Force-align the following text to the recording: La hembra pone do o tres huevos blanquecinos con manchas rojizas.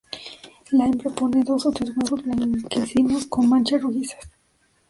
La 0.77 0.85
hembra 0.87 1.11
pone 1.19 1.43
do 1.49 1.55
o 1.67 1.69
tres 1.75 1.91
huevos 1.95 2.23
blanquecinos 2.23 3.27
con 3.33 3.43
manchas 3.51 3.83
rojizas. 3.83 4.17